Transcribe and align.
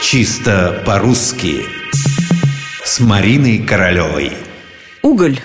Чисто 0.00 0.82
по-русски 0.86 1.64
С 2.84 3.00
Мариной 3.00 3.58
Королевой 3.58 4.32
Уголь 5.02 5.40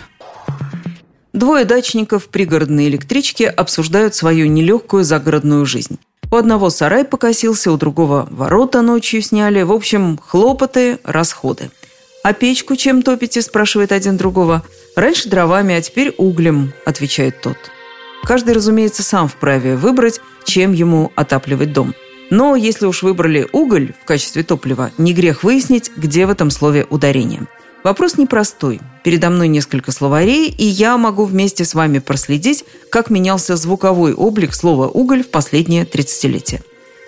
Двое 1.34 1.66
дачников 1.66 2.28
пригородной 2.28 2.88
электричке 2.88 3.50
обсуждают 3.50 4.14
свою 4.14 4.46
нелегкую 4.46 5.04
загородную 5.04 5.66
жизнь. 5.66 5.98
У 6.32 6.36
одного 6.36 6.70
сарай 6.70 7.04
покосился, 7.04 7.72
у 7.72 7.78
другого 7.78 8.28
ворота 8.30 8.84
ночью 8.84 9.24
сняли. 9.24 9.64
В 9.64 9.72
общем, 9.72 10.20
хлопоты, 10.24 11.00
расходы. 11.04 11.72
«А 12.24 12.34
печку 12.34 12.76
чем 12.76 13.02
топите?»– 13.02 13.42
спрашивает 13.44 13.92
один 13.92 14.18
другого. 14.18 14.64
«Раньше 14.96 15.30
дровами, 15.30 15.76
а 15.76 15.82
теперь 15.82 16.14
углем»,– 16.18 16.74
отвечает 16.86 17.42
тот. 17.42 17.58
Каждый, 18.24 18.54
разумеется, 18.54 19.04
сам 19.04 19.28
вправе 19.28 19.76
выбрать, 19.76 20.22
чем 20.46 20.74
ему 20.74 21.12
отапливать 21.16 21.74
дом. 21.74 21.94
Но 22.34 22.56
если 22.56 22.88
уж 22.88 23.04
выбрали 23.04 23.48
уголь 23.52 23.94
в 24.02 24.06
качестве 24.06 24.42
топлива, 24.42 24.90
не 24.98 25.14
грех 25.14 25.44
выяснить, 25.44 25.92
где 25.96 26.26
в 26.26 26.32
этом 26.32 26.50
слове 26.50 26.88
ударение. 26.90 27.46
Вопрос 27.84 28.18
непростой. 28.18 28.82
Передо 29.04 29.30
мной 29.30 29.48
несколько 29.48 29.92
словарей, 29.92 30.50
и 30.50 30.64
я 30.64 30.98
могу 30.98 31.26
вместе 31.26 31.64
с 31.64 31.76
вами 31.76 32.00
проследить, 32.00 32.66
как 32.90 33.12
менялся 33.12 33.56
звуковой 33.56 34.16
облик 34.16 34.56
слова 34.56 34.88
«уголь» 34.88 35.24
в 35.24 35.30
последнее 35.30 35.84
30-летие. 35.84 36.64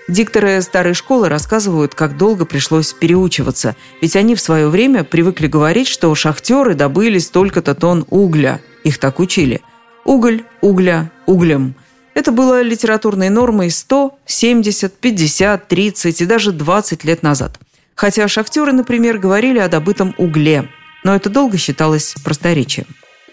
Дикторы 0.07 0.61
старой 0.61 0.93
школы 0.93 1.27
рассказывают, 1.27 1.95
как 1.95 2.17
долго 2.17 2.45
пришлось 2.45 2.93
переучиваться, 2.93 3.75
ведь 4.03 4.15
они 4.15 4.35
в 4.35 4.41
свое 4.41 4.69
время 4.69 5.03
привыкли 5.03 5.47
говорить, 5.47 5.87
что 5.87 6.13
шахтеры 6.13 6.75
добыли 6.75 7.17
столько-то 7.17 7.73
тонн 7.73 8.05
угля. 8.11 8.61
Их 8.83 8.99
так 8.99 9.19
учили– 9.19 9.61
Уголь, 10.05 10.43
угля, 10.61 11.11
углем. 11.25 11.73
Это 12.15 12.31
было 12.31 12.61
литературной 12.61 13.29
нормой 13.29 13.69
100, 13.69 14.17
70, 14.25 14.93
50, 14.93 15.67
30 15.67 16.21
и 16.21 16.25
даже 16.25 16.51
20 16.53 17.03
лет 17.03 17.21
назад. 17.21 17.59
Хотя 17.93 18.27
шахтеры, 18.27 18.71
например, 18.71 19.19
говорили 19.19 19.59
о 19.59 19.67
добытом 19.67 20.15
угле, 20.17 20.69
но 21.03 21.13
это 21.13 21.29
долго 21.29 21.57
считалось 21.57 22.15
просторечием. 22.23 22.87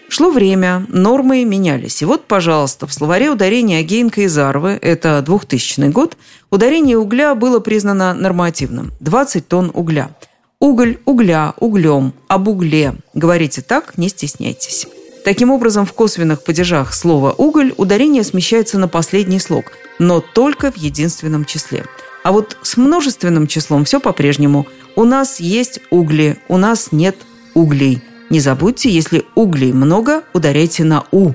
Шло 0.09 0.29
время, 0.29 0.85
нормы 0.89 1.43
менялись. 1.45 2.01
И 2.01 2.05
вот, 2.05 2.25
пожалуйста, 2.27 2.85
в 2.85 2.93
словаре 2.93 3.31
ударения 3.31 3.79
Агеенко 3.79 4.21
и 4.21 4.27
Зарвы, 4.27 4.77
это 4.81 5.21
2000 5.25 5.89
год, 5.89 6.17
ударение 6.51 6.97
угля 6.97 7.33
было 7.35 7.59
признано 7.59 8.13
нормативным– 8.13 8.91
20 8.99 9.47
тонн 9.47 9.71
угля. 9.73 10.11
Уголь, 10.59 10.99
угля, 11.05 11.53
углем, 11.57 12.13
об 12.27 12.47
угле. 12.47 12.95
Говорите 13.13 13.61
так, 13.61 13.97
не 13.97 14.09
стесняйтесь. 14.09 14.87
Таким 15.23 15.51
образом, 15.51 15.85
в 15.85 15.93
косвенных 15.93 16.43
падежах 16.43 16.93
слова 16.93 17.33
«уголь» 17.37 17.73
ударение 17.77 18.23
смещается 18.23 18.77
на 18.77 18.89
последний 18.89 19.39
слог, 19.39 19.71
но 19.97 20.19
только 20.19 20.71
в 20.71 20.77
единственном 20.77 21.45
числе. 21.45 21.85
А 22.23 22.33
вот 22.33 22.57
с 22.61 22.75
множественным 22.75 23.47
числом 23.47 23.85
все 23.85 23.99
по-прежнему. 23.99 24.67
У 24.95 25.05
нас 25.05 25.39
есть 25.39 25.79
угли, 25.89 26.37
у 26.49 26.57
нас 26.57 26.89
нет 26.91 27.15
углей. 27.53 28.01
Не 28.29 28.39
забудьте, 28.39 28.89
если 28.89 29.25
углей 29.35 29.71
много, 29.71 30.23
ударяйте 30.33 30.83
на 30.83 31.05
«у». 31.11 31.33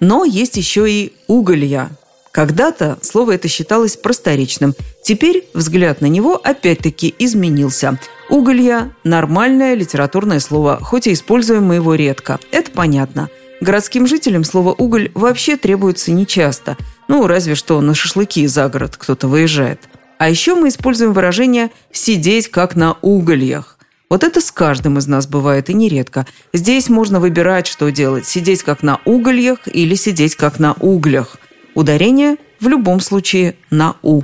Но 0.00 0.24
есть 0.24 0.56
еще 0.56 0.88
и 0.88 1.12
уголья. 1.26 1.90
Когда-то 2.30 2.98
слово 3.02 3.32
это 3.32 3.48
считалось 3.48 3.96
просторечным. 3.96 4.74
Теперь 5.02 5.48
взгляд 5.54 6.00
на 6.00 6.06
него 6.06 6.40
опять-таки 6.42 7.14
изменился– 7.18 7.98
Уголья– 8.28 8.92
нормальное 9.04 9.74
литературное 9.74 10.38
слово, 10.38 10.78
хоть 10.82 11.06
и 11.06 11.12
используем 11.14 11.64
мы 11.64 11.76
его 11.76 11.94
редко. 11.94 12.38
Это 12.50 12.70
понятно. 12.70 13.30
Городским 13.60 14.06
жителям 14.06 14.44
слово 14.44 14.74
«уголь» 14.76 15.10
вообще 15.14 15.56
требуется 15.56 16.12
нечасто. 16.12 16.76
Ну, 17.08 17.26
разве 17.26 17.54
что 17.54 17.80
на 17.80 17.94
шашлыки 17.94 18.46
за 18.46 18.68
город 18.68 18.96
кто-то 18.98 19.28
выезжает. 19.28 19.88
А 20.18 20.28
еще 20.28 20.54
мы 20.54 20.68
используем 20.68 21.14
выражение 21.14 21.70
«сидеть 21.90 22.48
как 22.48 22.76
на 22.76 22.96
угольях». 23.00 23.78
Вот 24.10 24.24
это 24.24 24.40
с 24.40 24.50
каждым 24.50 24.98
из 24.98 25.06
нас 25.06 25.26
бывает 25.26 25.70
и 25.70 25.74
нередко. 25.74 26.26
Здесь 26.52 26.88
можно 26.88 27.20
выбирать, 27.20 27.66
что 27.66 27.90
делать– 27.90 28.26
сидеть 28.28 28.62
как 28.62 28.82
на 28.82 29.00
угольях 29.04 29.60
или 29.66 29.94
сидеть 29.94 30.36
как 30.36 30.58
на 30.58 30.74
углях. 30.74 31.38
Ударение 31.74 32.36
в 32.60 32.68
любом 32.68 33.00
случае 33.00 33.56
на 33.70 33.96
«у». 34.02 34.22